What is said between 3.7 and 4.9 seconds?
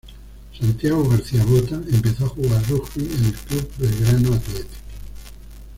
Belgrano Athletic.